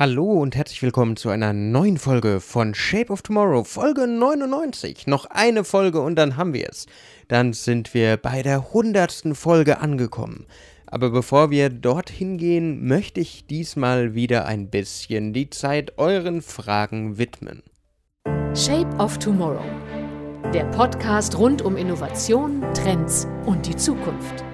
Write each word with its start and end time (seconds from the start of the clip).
Hallo 0.00 0.32
und 0.40 0.56
herzlich 0.56 0.80
willkommen 0.80 1.16
zu 1.16 1.28
einer 1.28 1.52
neuen 1.52 1.98
Folge 1.98 2.40
von 2.40 2.72
Shape 2.72 3.12
of 3.12 3.20
Tomorrow, 3.20 3.64
Folge 3.64 4.06
99. 4.06 5.06
Noch 5.06 5.26
eine 5.26 5.62
Folge 5.62 6.00
und 6.00 6.16
dann 6.16 6.38
haben 6.38 6.54
wir 6.54 6.70
es. 6.70 6.86
Dann 7.28 7.52
sind 7.52 7.92
wir 7.92 8.16
bei 8.16 8.40
der 8.40 8.72
hundertsten 8.72 9.34
Folge 9.34 9.78
angekommen. 9.78 10.46
Aber 10.86 11.10
bevor 11.10 11.50
wir 11.50 11.68
dorthin 11.68 12.38
gehen, 12.38 12.88
möchte 12.88 13.20
ich 13.20 13.46
diesmal 13.46 14.14
wieder 14.14 14.46
ein 14.46 14.70
bisschen 14.70 15.34
die 15.34 15.50
Zeit 15.50 15.98
euren 15.98 16.40
Fragen 16.40 17.18
widmen. 17.18 17.62
Shape 18.54 18.96
of 18.96 19.18
Tomorrow. 19.18 19.60
Der 20.54 20.64
Podcast 20.70 21.36
rund 21.36 21.60
um 21.60 21.76
Innovation, 21.76 22.64
Trends 22.72 23.28
und 23.44 23.66
die 23.66 23.76
Zukunft. 23.76 24.44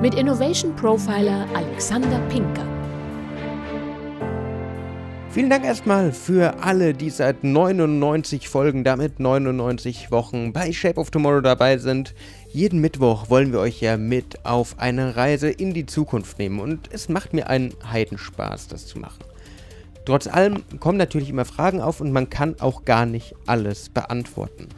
Mit 0.00 0.14
Innovation 0.14 0.74
Profiler 0.74 1.46
Alexander 1.54 2.20
Pinker. 2.30 2.73
Vielen 5.34 5.50
Dank 5.50 5.64
erstmal 5.64 6.12
für 6.12 6.62
alle, 6.62 6.94
die 6.94 7.10
seit 7.10 7.42
99 7.42 8.48
Folgen, 8.48 8.84
damit 8.84 9.18
99 9.18 10.12
Wochen 10.12 10.52
bei 10.52 10.72
Shape 10.72 11.00
of 11.00 11.10
Tomorrow 11.10 11.40
dabei 11.40 11.78
sind. 11.78 12.14
Jeden 12.52 12.80
Mittwoch 12.80 13.30
wollen 13.30 13.50
wir 13.50 13.58
euch 13.58 13.80
ja 13.80 13.96
mit 13.96 14.46
auf 14.46 14.78
eine 14.78 15.16
Reise 15.16 15.50
in 15.50 15.74
die 15.74 15.86
Zukunft 15.86 16.38
nehmen 16.38 16.60
und 16.60 16.88
es 16.92 17.08
macht 17.08 17.32
mir 17.32 17.48
einen 17.48 17.74
Heidenspaß, 17.90 18.68
das 18.68 18.86
zu 18.86 19.00
machen. 19.00 19.24
Trotz 20.04 20.28
allem 20.28 20.62
kommen 20.78 20.98
natürlich 20.98 21.30
immer 21.30 21.44
Fragen 21.44 21.80
auf 21.80 22.00
und 22.00 22.12
man 22.12 22.30
kann 22.30 22.60
auch 22.60 22.84
gar 22.84 23.04
nicht 23.04 23.34
alles 23.44 23.88
beantworten. 23.88 24.68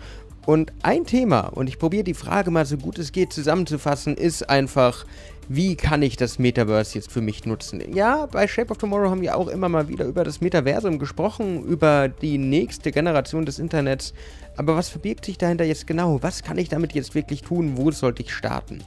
Und 0.47 0.73
ein 0.83 1.05
Thema, 1.05 1.49
und 1.49 1.69
ich 1.69 1.79
probiere 1.79 2.05
die 2.05 2.15
Frage 2.15 2.51
mal 2.51 2.65
so 2.65 2.79
gut 2.79 2.99
es 2.99 3.13
geht 3.13 3.31
zusammenzufassen, 3.31 4.17
ist 4.17 4.49
einfach, 4.49 5.05
wie 5.49 5.77
kann 5.77 6.03
ich 6.03 6.17
das 6.17 6.39
Metaverse 6.39 6.97
jetzt 6.97 7.13
für 7.13 7.21
mich 7.21 7.45
nutzen? 7.45 7.83
Ja, 7.95 8.27
bei 8.27 8.49
Shape 8.49 8.71
of 8.71 8.79
Tomorrow 8.79 9.11
haben 9.11 9.21
wir 9.21 9.37
auch 9.37 9.49
immer 9.49 9.69
mal 9.69 9.89
wieder 9.89 10.05
über 10.05 10.25
das 10.25 10.41
Metaversum 10.41 10.99
gesprochen, 10.99 11.65
über 11.65 12.09
die 12.09 12.39
nächste 12.39 12.91
Generation 12.91 13.47
des 13.47 13.59
Internets. 13.59 14.13
Aber 14.57 14.77
was 14.77 14.89
verbirgt 14.89 15.25
sich 15.25 15.39
dahinter 15.39 15.65
jetzt 15.65 15.87
genau? 15.87 16.23
Was 16.23 16.43
kann 16.43 16.59
ich 16.59 16.69
damit 16.69 16.95
jetzt 16.95 17.15
wirklich 17.15 17.43
tun? 17.43 17.77
Wo 17.77 17.91
sollte 17.91 18.23
ich 18.23 18.33
starten? 18.33 18.83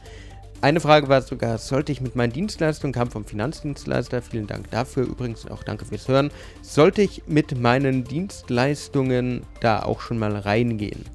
Eine 0.61 0.81
Frage 0.81 1.07
war 1.07 1.21
sogar, 1.21 1.57
sollte 1.57 1.93
ich 1.93 2.01
mit 2.01 2.17
meinen 2.17 2.33
Dienstleistungen, 2.33 2.91
kam 2.91 3.09
vom 3.09 3.23
Finanzdienstleister, 3.23 4.21
vielen 4.21 4.45
Dank 4.45 4.69
dafür, 4.71 5.03
übrigens 5.03 5.49
auch 5.49 5.63
danke 5.63 5.85
fürs 5.85 6.09
Hören, 6.09 6.31
sollte 6.61 7.01
ich 7.01 7.23
mit 7.27 7.57
meinen 7.57 8.03
Dienstleistungen 8.03 9.44
da 9.61 9.83
auch 9.83 10.01
schon 10.01 10.19
mal 10.19 10.35
reingehen? 10.35 11.05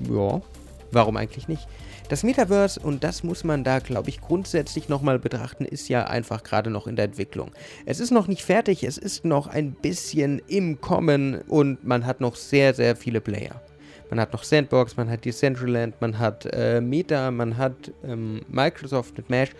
Ja, 0.00 0.42
warum 0.90 1.16
eigentlich 1.16 1.46
nicht? 1.46 1.68
Das 2.08 2.22
Metaverse, 2.22 2.80
und 2.80 3.04
das 3.04 3.22
muss 3.22 3.44
man 3.44 3.64
da, 3.64 3.80
glaube 3.80 4.08
ich, 4.08 4.22
grundsätzlich 4.22 4.88
nochmal 4.88 5.18
betrachten, 5.18 5.66
ist 5.66 5.90
ja 5.90 6.04
einfach 6.04 6.42
gerade 6.42 6.70
noch 6.70 6.86
in 6.86 6.96
der 6.96 7.04
Entwicklung. 7.04 7.50
Es 7.84 8.00
ist 8.00 8.10
noch 8.10 8.28
nicht 8.28 8.42
fertig, 8.42 8.82
es 8.82 8.96
ist 8.96 9.26
noch 9.26 9.46
ein 9.46 9.72
bisschen 9.72 10.40
im 10.48 10.80
Kommen 10.80 11.42
und 11.48 11.84
man 11.84 12.06
hat 12.06 12.22
noch 12.22 12.34
sehr, 12.34 12.72
sehr 12.72 12.96
viele 12.96 13.20
Player. 13.20 13.60
Man 14.08 14.18
hat 14.18 14.32
noch 14.32 14.42
Sandbox, 14.42 14.96
man 14.96 15.10
hat 15.10 15.26
Decentraland, 15.26 16.00
man 16.00 16.18
hat 16.18 16.46
äh, 16.46 16.80
Meta, 16.80 17.30
man 17.30 17.58
hat 17.58 17.92
ähm, 18.02 18.40
Microsoft 18.48 19.18
mit 19.18 19.28
Mesh. 19.28 19.50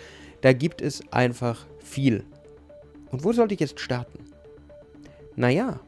Da 0.40 0.54
gibt 0.54 0.80
es 0.80 1.02
einfach 1.10 1.66
viel. 1.84 2.24
Und 3.10 3.24
wo 3.24 3.32
sollte 3.34 3.52
ich 3.52 3.60
jetzt 3.60 3.78
starten? 3.78 4.24
Naja, 5.36 5.80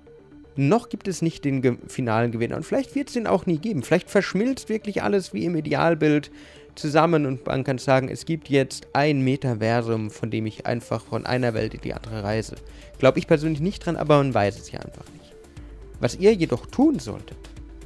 noch 0.69 0.89
gibt 0.89 1.09
es 1.09 1.23
nicht 1.23 1.45
den 1.45 1.63
ge 1.63 1.77
finalen 1.87 2.33
Gewinner 2.33 2.57
und 2.57 2.65
vielleicht 2.65 2.95
wird 2.95 3.09
es 3.09 3.15
den 3.15 3.27
auch 3.27 3.47
nie 3.47 3.59
geben. 3.59 3.83
Vielleicht 3.83 4.11
verschmilzt 4.11 4.69
wirklich 4.69 5.03
alles 5.03 5.33
wie 5.33 5.45
im 5.45 5.57
Idealbild 5.57 6.31
zusammen 6.75 7.27
und 7.27 7.47
man 7.47 7.65
kann 7.65 7.79
sagen, 7.79 8.09
es 8.09 8.25
gibt 8.25 8.49
jetzt 8.49 8.89
ein 8.93 9.23
Metaversum, 9.23 10.11
von 10.11 10.31
dem 10.31 10.47
ich 10.47 10.67
einfach 10.67 11.05
von 11.05 11.27
einer 11.27 11.55
Welt 11.55 11.75
in 11.75 11.81
die 11.81 11.95
andere 11.95 12.23
reise. 12.23 12.57
Glaube 12.99 13.19
ich 13.19 13.27
persönlich 13.27 13.61
nicht 13.61 13.85
dran, 13.85 13.97
aber 13.97 14.19
man 14.19 14.35
weiß 14.35 14.59
es 14.59 14.71
ja 14.71 14.81
einfach 14.81 15.05
nicht. 15.13 15.35
Was 16.01 16.17
ihr 16.17 16.33
jedoch 16.33 16.67
tun 16.67 16.99
solltet, 16.99 17.37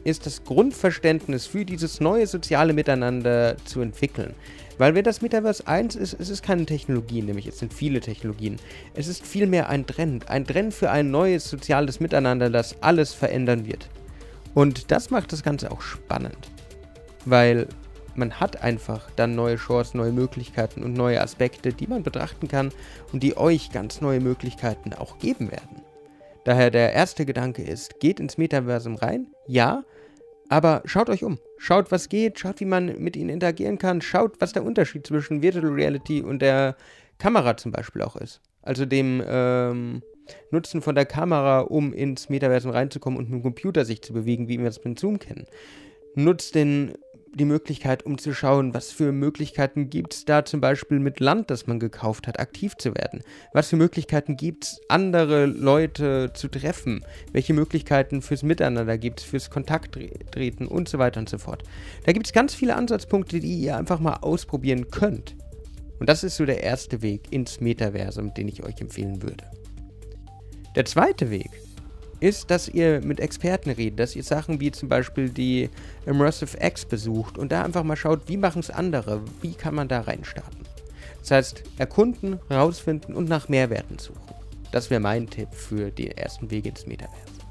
ist 0.05 0.27
das 0.27 0.45
Grundverständnis 0.45 1.47
für 1.47 1.65
dieses 1.65 2.01
neue 2.01 2.27
soziale 2.27 2.73
Miteinander 2.73 3.57
zu 3.65 3.81
entwickeln. 3.81 4.35
Weil 4.77 4.95
wenn 4.95 5.05
das 5.05 5.23
Metaverse 5.23 5.67
1 5.67 5.97
ist, 5.97 6.17
es 6.19 6.29
ist 6.29 6.43
keine 6.43 6.67
Technologie, 6.67 7.23
nämlich 7.23 7.47
es 7.47 7.59
sind 7.59 7.73
viele 7.73 8.01
Technologien. 8.01 8.57
Es 8.95 9.07
ist 9.07 9.25
vielmehr 9.25 9.69
ein 9.69 9.87
Trend. 9.87 10.29
Ein 10.29 10.47
Trend 10.47 10.75
für 10.75 10.91
ein 10.91 11.11
neues 11.11 11.49
soziales 11.49 12.01
Miteinander, 12.01 12.51
das 12.51 12.83
alles 12.83 13.15
verändern 13.15 13.67
wird. 13.67 13.89
Und 14.53 14.91
das 14.91 15.11
macht 15.11 15.33
das 15.33 15.43
Ganze 15.43 15.71
auch 15.71 15.81
spannend. 15.81 16.51
Weil 17.25 17.69
man 18.17 18.41
hat 18.41 18.63
einfach 18.63 19.11
dann 19.17 19.35
neue 19.35 19.57
Chancen, 19.57 19.99
neue 19.99 20.13
Möglichkeiten 20.13 20.83
und 20.83 20.95
neue 20.95 21.21
Aspekte, 21.21 21.73
die 21.73 21.87
man 21.87 22.03
betrachten 22.03 22.49
kann 22.49 22.73
und 23.13 23.23
die 23.23 23.37
euch 23.37 23.71
ganz 23.71 24.01
neue 24.01 24.21
Möglichkeiten 24.21 24.93
auch 24.93 25.19
geben 25.19 25.51
werden. 25.51 25.84
Daher 26.45 26.71
der 26.71 26.93
erste 26.93 27.25
Gedanke 27.25 27.63
ist, 27.63 28.01
geht 28.01 28.21
ins 28.21 28.37
Metaversum 28.39 28.97
rein, 28.97 29.29
ja, 29.47 29.85
aber 30.49 30.83
schaut 30.85 31.09
euch 31.09 31.25
um. 31.25 31.39
Schaut, 31.57 31.91
was 31.91 32.09
geht, 32.09 32.39
schaut, 32.39 32.61
wie 32.61 32.67
man 32.67 32.99
mit 32.99 33.17
ihnen 33.17 33.31
interagieren 33.31 33.79
kann, 33.79 34.03
schaut, 34.03 34.41
was 34.41 34.53
der 34.53 34.65
Unterschied 34.65 35.07
zwischen 35.07 35.43
Virtual 35.43 35.73
Reality 35.73 36.23
und 36.23 36.43
der 36.43 36.77
Kamera 37.19 37.57
zum 37.57 37.73
Beispiel 37.73 38.03
auch 38.03 38.17
ist. 38.17 38.41
Also 38.63 38.85
dem 38.85 39.23
ähm, 39.27 40.03
Nutzen 40.51 40.83
von 40.83 40.95
der 40.95 41.07
Kamera, 41.07 41.61
um 41.61 41.93
ins 41.93 42.29
Metaversum 42.29 42.73
reinzukommen 42.73 43.19
und 43.19 43.31
mit 43.31 43.41
dem 43.41 43.43
Computer 43.43 43.85
sich 43.85 44.03
zu 44.03 44.13
bewegen, 44.13 44.49
wie 44.49 44.59
wir 44.59 44.69
es 44.69 44.85
mit 44.85 44.99
Zoom 44.99 45.19
kennen. 45.19 45.47
Nutzt 46.15 46.55
den 46.55 46.95
die 47.35 47.45
Möglichkeit, 47.45 48.05
um 48.07 48.19
zu 48.19 48.33
schauen, 48.33 48.75
was 48.75 48.91
für 48.91 49.13
Möglichkeiten 49.13 49.91
gibt 49.91 50.15
es 50.15 50.25
da 50.25 50.45
zum 50.45 50.61
Beispiel 50.61 50.99
mit 50.99 51.21
Land, 51.21 51.51
das 51.51 51.67
man 51.67 51.81
gekauft 51.81 52.27
hat, 52.27 52.39
aktiv 52.39 52.77
zu 52.77 52.95
werden. 52.95 53.23
Was 53.53 53.69
für 53.69 53.77
Möglichkeiten 53.77 54.37
gibt 54.37 54.65
es, 54.65 54.81
andere 54.89 55.47
Leute 55.47 56.33
zu 56.35 56.49
treffen. 56.49 57.05
Welche 57.33 57.55
Möglichkeiten 57.55 58.23
fürs 58.23 58.43
Miteinander 58.43 58.99
gibt 58.99 59.21
es, 59.21 59.27
fürs 59.27 59.51
Kontakttreten 59.51 60.67
und 60.67 60.89
so 60.89 60.99
weiter 60.99 61.21
und 61.21 61.29
so 61.29 61.39
fort. 61.39 61.63
Da 62.05 62.13
gibt 62.13 62.27
es 62.27 62.33
ganz 62.33 62.55
viele 62.55 62.77
Ansatzpunkte, 62.77 63.41
die 63.41 63.57
ihr 63.61 63.77
einfach 63.77 64.01
mal 64.01 64.19
ausprobieren 64.23 64.91
könnt. 64.91 65.37
Und 65.99 66.09
das 66.09 66.25
ist 66.25 66.37
so 66.37 66.45
der 66.45 66.63
erste 66.63 67.03
Weg 67.03 67.33
ins 67.33 67.61
Metaversum, 67.61 68.35
den 68.35 68.49
ich 68.49 68.63
euch 68.63 68.81
empfehlen 68.81 69.23
würde. 69.23 69.45
Der 70.77 70.85
zweite 70.85 71.31
Weg 71.31 71.51
ist, 72.25 72.51
dass 72.51 72.69
ihr 72.69 73.03
mit 73.05 73.21
Experten 73.21 73.71
redet, 73.71 74.01
dass 74.01 74.17
ihr 74.17 74.25
Sachen 74.25 74.59
wie 74.59 74.73
zum 74.73 74.89
Beispiel 74.89 75.29
die 75.29 75.69
Immersive 76.07 76.57
X 76.59 76.87
besucht 76.87 77.37
und 77.37 77.53
da 77.53 77.63
einfach 77.63 77.85
mal 77.85 77.97
schaut, 77.97 78.23
wie 78.29 78.39
machen 78.39 78.61
es 78.61 78.71
andere, 78.71 79.21
wie 79.43 79.53
kann 79.53 79.75
man 79.75 79.89
da 79.89 80.01
reinstarten. 80.01 80.61
Das 81.21 81.31
heißt, 81.31 81.63
erkunden, 81.79 82.41
rausfinden 82.51 83.15
und 83.15 83.29
nach 83.29 83.49
Mehrwerten 83.49 83.99
suchen. 83.99 84.21
Das 84.73 84.89
wäre 84.89 85.01
mein 85.01 85.29
Tipp 85.29 85.49
für 85.53 85.91
den 85.91 86.13
ersten 86.13 86.51
Weg 86.51 86.65
ins 86.67 86.87
Metaverse. 86.87 87.44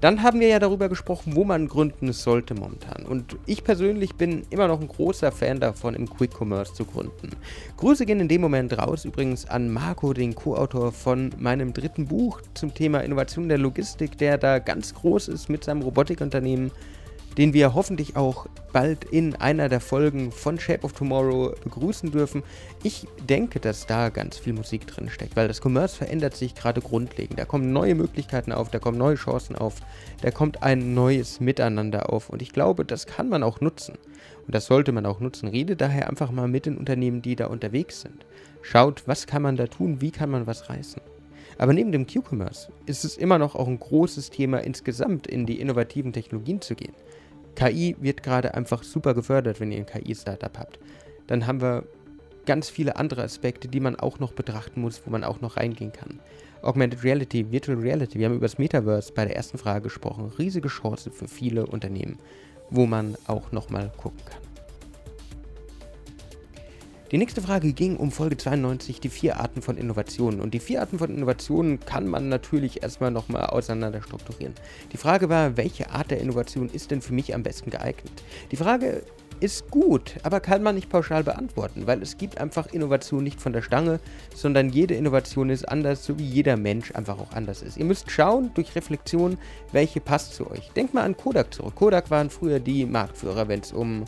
Dann 0.00 0.22
haben 0.22 0.38
wir 0.38 0.46
ja 0.46 0.60
darüber 0.60 0.88
gesprochen, 0.88 1.34
wo 1.34 1.42
man 1.44 1.66
gründen 1.66 2.12
sollte 2.12 2.54
momentan. 2.54 3.04
Und 3.04 3.36
ich 3.46 3.64
persönlich 3.64 4.14
bin 4.14 4.42
immer 4.50 4.68
noch 4.68 4.80
ein 4.80 4.86
großer 4.86 5.32
Fan 5.32 5.58
davon, 5.58 5.94
im 5.94 6.08
Quick 6.08 6.40
Commerce 6.40 6.72
zu 6.72 6.84
gründen. 6.84 7.30
Grüße 7.76 8.06
gehen 8.06 8.20
in 8.20 8.28
dem 8.28 8.40
Moment 8.40 8.78
raus 8.78 9.04
übrigens 9.04 9.48
an 9.48 9.72
Marco, 9.72 10.12
den 10.12 10.36
Co-Autor 10.36 10.92
von 10.92 11.32
meinem 11.38 11.72
dritten 11.72 12.06
Buch 12.06 12.40
zum 12.54 12.74
Thema 12.74 13.00
Innovation 13.00 13.48
der 13.48 13.58
Logistik, 13.58 14.16
der 14.18 14.38
da 14.38 14.60
ganz 14.60 14.94
groß 14.94 15.28
ist 15.28 15.48
mit 15.48 15.64
seinem 15.64 15.82
Robotikunternehmen 15.82 16.70
den 17.38 17.54
wir 17.54 17.72
hoffentlich 17.72 18.16
auch 18.16 18.46
bald 18.72 19.04
in 19.04 19.36
einer 19.36 19.68
der 19.68 19.80
Folgen 19.80 20.32
von 20.32 20.58
Shape 20.58 20.84
of 20.84 20.92
Tomorrow 20.92 21.54
begrüßen 21.62 22.10
dürfen. 22.10 22.42
Ich 22.82 23.06
denke, 23.28 23.60
dass 23.60 23.86
da 23.86 24.08
ganz 24.08 24.36
viel 24.38 24.52
Musik 24.52 24.88
drin 24.88 25.08
steckt, 25.08 25.36
weil 25.36 25.46
das 25.46 25.64
Commerce 25.64 25.96
verändert 25.96 26.36
sich 26.36 26.56
gerade 26.56 26.80
grundlegend. 26.80 27.38
Da 27.38 27.44
kommen 27.44 27.72
neue 27.72 27.94
Möglichkeiten 27.94 28.50
auf, 28.50 28.70
da 28.70 28.80
kommen 28.80 28.98
neue 28.98 29.14
Chancen 29.14 29.54
auf, 29.54 29.76
da 30.20 30.32
kommt 30.32 30.64
ein 30.64 30.94
neues 30.94 31.38
Miteinander 31.38 32.12
auf 32.12 32.28
und 32.28 32.42
ich 32.42 32.52
glaube, 32.52 32.84
das 32.84 33.06
kann 33.06 33.28
man 33.28 33.44
auch 33.44 33.60
nutzen. 33.60 33.96
Und 34.46 34.54
das 34.54 34.66
sollte 34.66 34.90
man 34.90 35.06
auch 35.06 35.20
nutzen. 35.20 35.48
Rede 35.48 35.76
daher 35.76 36.08
einfach 36.08 36.32
mal 36.32 36.48
mit 36.48 36.66
den 36.66 36.76
Unternehmen, 36.76 37.22
die 37.22 37.36
da 37.36 37.46
unterwegs 37.46 38.00
sind. 38.00 38.26
Schaut, 38.62 39.06
was 39.06 39.26
kann 39.26 39.42
man 39.42 39.56
da 39.56 39.68
tun, 39.68 40.00
wie 40.00 40.10
kann 40.10 40.30
man 40.30 40.46
was 40.48 40.68
reißen. 40.68 41.00
Aber 41.58 41.72
neben 41.72 41.92
dem 41.92 42.06
Q-Commerce 42.06 42.72
ist 42.86 43.04
es 43.04 43.16
immer 43.16 43.38
noch 43.38 43.54
auch 43.54 43.68
ein 43.68 43.78
großes 43.78 44.30
Thema 44.30 44.58
insgesamt 44.58 45.26
in 45.26 45.44
die 45.44 45.60
innovativen 45.60 46.12
Technologien 46.12 46.60
zu 46.60 46.74
gehen. 46.74 46.94
KI 47.58 47.96
wird 47.98 48.22
gerade 48.22 48.54
einfach 48.54 48.84
super 48.84 49.14
gefördert, 49.14 49.58
wenn 49.58 49.72
ihr 49.72 49.78
ein 49.78 49.86
KI-Startup 49.86 50.56
habt. 50.56 50.78
Dann 51.26 51.48
haben 51.48 51.60
wir 51.60 51.84
ganz 52.46 52.70
viele 52.70 52.94
andere 52.94 53.24
Aspekte, 53.24 53.66
die 53.66 53.80
man 53.80 53.96
auch 53.96 54.20
noch 54.20 54.32
betrachten 54.32 54.80
muss, 54.80 55.02
wo 55.04 55.10
man 55.10 55.24
auch 55.24 55.40
noch 55.40 55.56
reingehen 55.56 55.92
kann. 55.92 56.20
Augmented 56.62 57.02
Reality, 57.02 57.50
Virtual 57.50 57.76
Reality, 57.76 58.20
wir 58.20 58.26
haben 58.26 58.36
über 58.36 58.46
das 58.46 58.58
Metaverse 58.58 59.12
bei 59.12 59.24
der 59.24 59.34
ersten 59.34 59.58
Frage 59.58 59.82
gesprochen. 59.82 60.32
Riesige 60.38 60.68
Chance 60.68 61.10
für 61.10 61.26
viele 61.26 61.66
Unternehmen, 61.66 62.20
wo 62.70 62.86
man 62.86 63.16
auch 63.26 63.50
nochmal 63.50 63.90
gucken 63.96 64.20
kann. 64.24 64.40
Die 67.10 67.16
nächste 67.16 67.40
Frage 67.40 67.72
ging 67.72 67.96
um 67.96 68.10
Folge 68.10 68.36
92, 68.36 69.00
die 69.00 69.08
vier 69.08 69.40
Arten 69.40 69.62
von 69.62 69.78
Innovationen. 69.78 70.42
Und 70.42 70.52
die 70.52 70.60
vier 70.60 70.82
Arten 70.82 70.98
von 70.98 71.08
Innovationen 71.08 71.80
kann 71.80 72.06
man 72.06 72.28
natürlich 72.28 72.82
erstmal 72.82 73.10
nochmal 73.10 73.46
auseinander 73.46 74.02
strukturieren. 74.02 74.52
Die 74.92 74.98
Frage 74.98 75.30
war, 75.30 75.56
welche 75.56 75.90
Art 75.90 76.10
der 76.10 76.20
Innovation 76.20 76.68
ist 76.68 76.90
denn 76.90 77.00
für 77.00 77.14
mich 77.14 77.34
am 77.34 77.42
besten 77.42 77.70
geeignet? 77.70 78.12
Die 78.50 78.56
Frage 78.56 79.04
ist 79.40 79.70
gut, 79.70 80.16
aber 80.22 80.40
kann 80.40 80.62
man 80.62 80.74
nicht 80.74 80.90
pauschal 80.90 81.24
beantworten, 81.24 81.86
weil 81.86 82.02
es 82.02 82.18
gibt 82.18 82.38
einfach 82.38 82.66
Innovation 82.74 83.24
nicht 83.24 83.40
von 83.40 83.54
der 83.54 83.62
Stange, 83.62 84.00
sondern 84.34 84.68
jede 84.68 84.94
Innovation 84.94 85.48
ist 85.48 85.66
anders, 85.66 86.04
so 86.04 86.18
wie 86.18 86.26
jeder 86.26 86.58
Mensch 86.58 86.94
einfach 86.94 87.18
auch 87.18 87.32
anders 87.32 87.62
ist. 87.62 87.78
Ihr 87.78 87.86
müsst 87.86 88.10
schauen 88.10 88.50
durch 88.52 88.74
Reflexion, 88.74 89.38
welche 89.72 90.00
passt 90.00 90.34
zu 90.34 90.50
euch. 90.50 90.68
Denkt 90.72 90.92
mal 90.92 91.04
an 91.04 91.16
Kodak 91.16 91.54
zurück. 91.54 91.74
Kodak 91.74 92.10
waren 92.10 92.28
früher 92.28 92.60
die 92.60 92.84
Marktführer, 92.84 93.48
wenn 93.48 93.60
es 93.60 93.72
um 93.72 94.04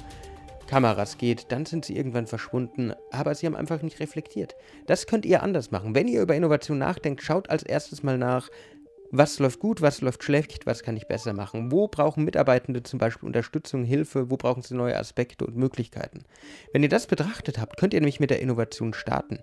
Kameras 0.71 1.19
geht, 1.19 1.51
dann 1.51 1.67
sind 1.67 1.85
sie 1.85 1.97
irgendwann 1.97 2.29
verschwunden, 2.29 2.93
aber 3.11 3.35
sie 3.35 3.47
haben 3.47 3.57
einfach 3.57 3.83
nicht 3.83 3.99
reflektiert. 3.99 4.55
Das 4.87 5.09
könnt 5.09 5.27
ihr 5.27 5.43
anders 5.43 5.73
machen. 5.73 5.97
Wenn 5.97 6.07
ihr 6.07 6.23
über 6.23 6.37
Innovation 6.37 6.79
nachdenkt, 6.79 7.25
schaut 7.25 7.51
als 7.51 7.65
erstes 7.65 8.05
mal 8.05 8.17
nach, 8.17 8.51
was 9.11 9.41
läuft 9.41 9.59
gut, 9.59 9.83
was 9.83 10.01
läuft 10.01 10.23
schlecht, 10.23 10.67
was 10.67 10.85
kann 10.85 10.97
ich 10.97 11.09
besser 11.09 11.33
machen? 11.33 11.73
Wo 11.73 11.89
brauchen 11.89 12.25
Mitarbeitende 12.25 12.85
zum 12.85 13.01
Beispiel 13.01 13.27
Unterstützung, 13.27 13.83
Hilfe, 13.83 14.31
wo 14.31 14.37
brauchen 14.37 14.63
sie 14.63 14.77
neue 14.77 14.97
Aspekte 14.97 15.45
und 15.45 15.57
Möglichkeiten? 15.57 16.23
Wenn 16.73 16.85
ihr 16.85 16.89
das 16.89 17.09
betrachtet 17.09 17.59
habt, 17.59 17.77
könnt 17.77 17.93
ihr 17.93 18.01
nämlich 18.01 18.21
mit 18.21 18.31
der 18.31 18.41
Innovation 18.41 18.95
starten. 18.95 19.41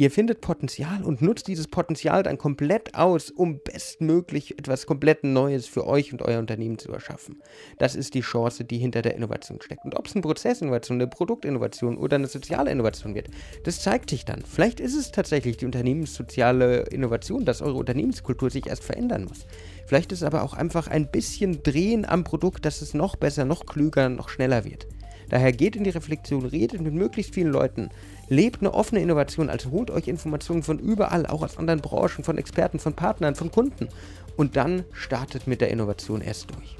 Ihr 0.00 0.10
findet 0.10 0.40
Potenzial 0.40 1.04
und 1.04 1.20
nutzt 1.20 1.46
dieses 1.46 1.68
Potenzial 1.68 2.22
dann 2.22 2.38
komplett 2.38 2.94
aus, 2.94 3.30
um 3.30 3.60
bestmöglich 3.60 4.58
etwas 4.58 4.86
komplett 4.86 5.24
Neues 5.24 5.66
für 5.66 5.86
euch 5.86 6.14
und 6.14 6.22
euer 6.22 6.38
Unternehmen 6.38 6.78
zu 6.78 6.90
erschaffen. 6.90 7.42
Das 7.76 7.94
ist 7.94 8.14
die 8.14 8.22
Chance, 8.22 8.64
die 8.64 8.78
hinter 8.78 9.02
der 9.02 9.14
Innovation 9.14 9.60
steckt. 9.60 9.84
Und 9.84 9.94
ob 9.94 10.06
es 10.06 10.14
eine 10.14 10.22
Prozessinnovation, 10.22 10.96
eine 10.96 11.06
Produktinnovation 11.06 11.98
oder 11.98 12.14
eine 12.14 12.28
soziale 12.28 12.70
Innovation 12.70 13.14
wird, 13.14 13.28
das 13.64 13.82
zeigt 13.82 14.08
sich 14.08 14.24
dann. 14.24 14.40
Vielleicht 14.40 14.80
ist 14.80 14.94
es 14.94 15.12
tatsächlich 15.12 15.58
die 15.58 15.66
unternehmenssoziale 15.66 16.84
Innovation, 16.84 17.44
dass 17.44 17.60
eure 17.60 17.76
Unternehmenskultur 17.76 18.48
sich 18.48 18.68
erst 18.68 18.84
verändern 18.84 19.24
muss. 19.24 19.44
Vielleicht 19.84 20.12
ist 20.12 20.20
es 20.20 20.26
aber 20.26 20.44
auch 20.44 20.54
einfach 20.54 20.88
ein 20.88 21.10
bisschen 21.10 21.62
Drehen 21.62 22.06
am 22.06 22.24
Produkt, 22.24 22.64
dass 22.64 22.80
es 22.80 22.94
noch 22.94 23.16
besser, 23.16 23.44
noch 23.44 23.66
klüger, 23.66 24.08
noch 24.08 24.30
schneller 24.30 24.64
wird. 24.64 24.86
Daher 25.30 25.52
geht 25.52 25.76
in 25.76 25.84
die 25.84 25.90
Reflexion, 25.90 26.44
redet 26.44 26.80
mit 26.80 26.92
möglichst 26.92 27.34
vielen 27.34 27.52
Leuten, 27.52 27.90
Lebt 28.30 28.60
eine 28.60 28.72
offene 28.72 29.02
Innovation, 29.02 29.50
also 29.50 29.72
holt 29.72 29.90
euch 29.90 30.06
Informationen 30.06 30.62
von 30.62 30.78
überall, 30.78 31.26
auch 31.26 31.42
aus 31.42 31.58
anderen 31.58 31.80
Branchen, 31.80 32.22
von 32.22 32.38
Experten, 32.38 32.78
von 32.78 32.94
Partnern, 32.94 33.34
von 33.34 33.50
Kunden. 33.50 33.88
Und 34.36 34.54
dann 34.54 34.84
startet 34.92 35.48
mit 35.48 35.60
der 35.60 35.70
Innovation 35.70 36.20
erst 36.20 36.48
durch. 36.54 36.76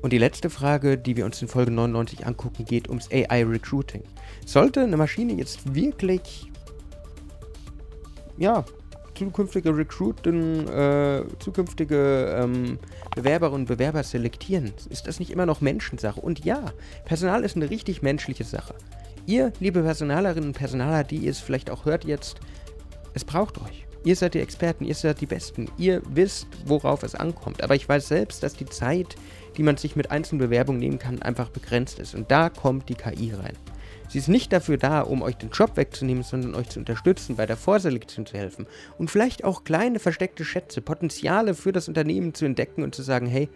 Und 0.00 0.14
die 0.14 0.18
letzte 0.18 0.48
Frage, 0.48 0.96
die 0.96 1.18
wir 1.18 1.26
uns 1.26 1.42
in 1.42 1.48
Folge 1.48 1.72
99 1.72 2.26
angucken, 2.26 2.64
geht 2.64 2.88
ums 2.88 3.10
AI 3.12 3.44
Recruiting. 3.44 4.02
Sollte 4.46 4.80
eine 4.80 4.96
Maschine 4.96 5.34
jetzt 5.34 5.74
wirklich, 5.74 6.50
ja, 8.38 8.64
zukünftige 9.14 9.76
Recruiten, 9.76 10.68
äh, 10.68 11.24
zukünftige 11.38 12.36
ähm, 12.40 12.78
Bewerberinnen 13.14 13.62
und 13.62 13.66
Bewerber 13.66 14.02
selektieren, 14.02 14.72
ist 14.90 15.06
das 15.06 15.18
nicht 15.18 15.30
immer 15.30 15.46
noch 15.46 15.60
Menschensache? 15.60 16.20
Und 16.20 16.44
ja, 16.44 16.72
Personal 17.04 17.44
ist 17.44 17.56
eine 17.56 17.70
richtig 17.70 18.02
menschliche 18.02 18.44
Sache. 18.44 18.74
Ihr, 19.26 19.52
liebe 19.60 19.82
Personalerinnen 19.82 20.50
und 20.50 20.56
Personaler, 20.56 21.04
die 21.04 21.16
ihr 21.16 21.30
es 21.30 21.40
vielleicht 21.40 21.70
auch 21.70 21.84
hört 21.84 22.04
jetzt, 22.04 22.40
es 23.14 23.24
braucht 23.24 23.58
euch. 23.58 23.86
Ihr 24.04 24.16
seid 24.16 24.34
die 24.34 24.40
Experten, 24.40 24.84
ihr 24.84 24.94
seid 24.94 25.22
die 25.22 25.26
Besten. 25.26 25.70
Ihr 25.78 26.02
wisst, 26.06 26.46
worauf 26.66 27.02
es 27.02 27.14
ankommt. 27.14 27.62
Aber 27.62 27.74
ich 27.74 27.88
weiß 27.88 28.08
selbst, 28.08 28.42
dass 28.42 28.52
die 28.52 28.66
Zeit, 28.66 29.16
die 29.56 29.62
man 29.62 29.78
sich 29.78 29.96
mit 29.96 30.10
einzelnen 30.10 30.40
Bewerbungen 30.40 30.78
nehmen 30.78 30.98
kann, 30.98 31.22
einfach 31.22 31.48
begrenzt 31.48 31.98
ist. 31.98 32.14
Und 32.14 32.30
da 32.30 32.50
kommt 32.50 32.90
die 32.90 32.96
KI 32.96 33.32
rein. 33.32 33.56
Sie 34.14 34.20
ist 34.20 34.28
nicht 34.28 34.52
dafür 34.52 34.76
da, 34.76 35.00
um 35.00 35.22
euch 35.22 35.34
den 35.34 35.50
Job 35.50 35.76
wegzunehmen, 35.76 36.22
sondern 36.22 36.54
euch 36.54 36.68
zu 36.68 36.78
unterstützen, 36.78 37.34
bei 37.34 37.46
der 37.46 37.56
Vorselektion 37.56 38.26
zu 38.26 38.38
helfen 38.38 38.68
und 38.96 39.10
vielleicht 39.10 39.42
auch 39.42 39.64
kleine 39.64 39.98
versteckte 39.98 40.44
Schätze, 40.44 40.80
Potenziale 40.82 41.54
für 41.54 41.72
das 41.72 41.88
Unternehmen 41.88 42.32
zu 42.32 42.44
entdecken 42.44 42.84
und 42.84 42.94
zu 42.94 43.02
sagen, 43.02 43.26
hey, 43.26 43.48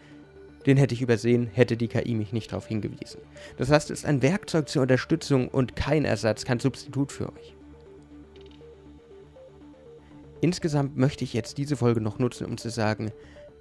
den 0.66 0.76
hätte 0.76 0.94
ich 0.94 1.00
übersehen, 1.00 1.46
hätte 1.46 1.76
die 1.76 1.87
KI 1.87 2.12
mich 2.16 2.32
nicht 2.32 2.50
darauf 2.50 2.66
hingewiesen. 2.66 3.20
Das 3.56 3.70
heißt, 3.70 3.93
es 3.93 4.00
ist 4.00 4.05
ein 4.05 4.20
Werkzeug 4.20 4.69
zur 4.69 4.82
Unterstützung 4.82 5.46
und 5.46 5.76
kein 5.76 6.05
Ersatz, 6.05 6.44
kein 6.44 6.58
Substitut 6.58 7.12
für 7.12 7.32
euch. 7.32 7.55
Insgesamt 10.40 10.96
möchte 10.96 11.22
ich 11.22 11.34
jetzt 11.34 11.58
diese 11.58 11.76
Folge 11.76 12.00
noch 12.00 12.19
nutzen, 12.19 12.46
um 12.46 12.58
zu 12.58 12.70
sagen, 12.70 13.12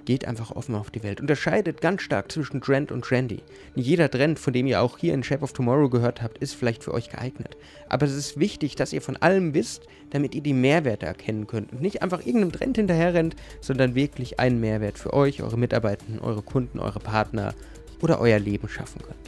Geht 0.08 0.26
einfach 0.26 0.52
offen 0.52 0.74
auf 0.76 0.90
die 0.90 1.04
Welt. 1.04 1.20
Unterscheidet 1.20 1.82
ganz 1.82 2.02
stark 2.02 2.32
zwischen 2.32 2.62
Trend 2.62 2.94
und 2.94 3.04
Trendy. 3.04 3.44
Nicht 3.76 3.88
jeder 3.88 4.10
Trend, 4.10 4.40
von 4.40 4.54
dem 4.54 4.66
ihr 4.66 4.82
auch 4.82 4.98
hier 4.98 5.14
in 5.14 5.22
Shape 5.22 5.44
of 5.44 5.52
Tomorrow 5.52 5.90
gehört 5.90 6.22
habt, 6.22 6.38
ist 6.38 6.54
vielleicht 6.54 6.82
für 6.82 6.94
euch 6.94 7.10
geeignet. 7.10 7.58
Aber 7.90 8.06
es 8.06 8.14
ist 8.14 8.40
wichtig, 8.40 8.78
dass 8.78 8.94
ihr 8.94 9.02
von 9.02 9.18
allem 9.18 9.54
wisst, 9.54 9.86
damit 10.12 10.34
ihr 10.34 10.40
die 10.40 10.54
Mehrwerte 10.54 11.06
erkennen 11.06 11.46
könnt. 11.46 11.74
Und 11.74 11.82
nicht 11.82 12.04
einfach 12.04 12.26
irgendeinem 12.26 12.54
Trend 12.54 12.78
hinterherrennt, 12.78 13.36
sondern 13.60 13.96
wirklich 13.96 14.40
einen 14.40 14.62
Mehrwert 14.62 14.98
für 14.98 15.12
euch, 15.12 15.44
eure 15.44 15.58
Mitarbeiter, 15.58 16.06
eure 16.22 16.42
Kunden, 16.42 16.80
eure 16.80 17.02
Partner 17.02 17.54
oder 18.02 18.22
euer 18.22 18.40
Leben 18.40 18.70
schaffen 18.70 19.02
könnt. 19.02 19.20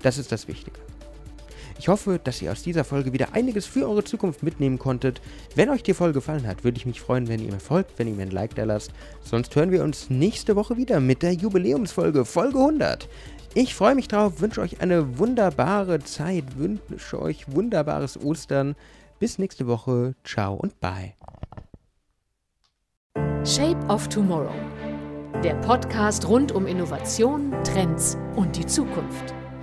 Das 0.00 0.16
ist 0.16 0.32
das 0.32 0.48
Wichtige. 0.48 0.80
Ich 1.78 1.88
hoffe, 1.88 2.20
dass 2.22 2.42
ihr 2.42 2.50
aus 2.50 2.62
dieser 2.62 2.82
Folge 2.82 3.12
wieder 3.12 3.34
einiges 3.34 3.64
für 3.64 3.88
eure 3.88 4.02
Zukunft 4.02 4.42
mitnehmen 4.42 4.78
konntet. 4.78 5.20
Wenn 5.54 5.70
euch 5.70 5.84
die 5.84 5.94
Folge 5.94 6.14
gefallen 6.14 6.46
hat, 6.46 6.64
würde 6.64 6.76
ich 6.76 6.86
mich 6.86 7.00
freuen, 7.00 7.28
wenn 7.28 7.40
ihr 7.40 7.52
mir 7.52 7.60
folgt, 7.60 7.98
wenn 7.98 8.08
ihr 8.08 8.14
mir 8.14 8.22
ein 8.22 8.32
Like 8.32 8.56
da 8.56 8.64
lasst. 8.64 8.90
Sonst 9.22 9.54
hören 9.54 9.70
wir 9.70 9.84
uns 9.84 10.10
nächste 10.10 10.56
Woche 10.56 10.76
wieder 10.76 10.98
mit 10.98 11.22
der 11.22 11.34
Jubiläumsfolge, 11.34 12.24
Folge 12.24 12.58
100. 12.58 13.08
Ich 13.54 13.76
freue 13.76 13.94
mich 13.94 14.08
drauf, 14.08 14.40
wünsche 14.40 14.60
euch 14.60 14.80
eine 14.80 15.18
wunderbare 15.18 16.00
Zeit, 16.00 16.58
wünsche 16.58 17.22
euch 17.22 17.50
wunderbares 17.50 18.22
Ostern. 18.22 18.74
Bis 19.20 19.38
nächste 19.38 19.66
Woche. 19.68 20.14
Ciao 20.24 20.54
und 20.54 20.78
bye. 20.80 21.14
Shape 23.44 23.78
of 23.88 24.08
Tomorrow. 24.08 24.54
Der 25.44 25.54
Podcast 25.54 26.28
rund 26.28 26.50
um 26.50 26.66
Innovation, 26.66 27.54
Trends 27.62 28.18
und 28.34 28.56
die 28.56 28.66
Zukunft 28.66 29.32